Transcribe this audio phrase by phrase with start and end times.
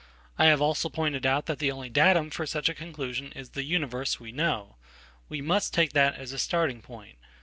[0.39, 4.31] I havealso pointed out that the only datum for such a conclusion is theuniverse we
[4.31, 4.77] know.
[5.29, 7.19] We must take that as a starting point.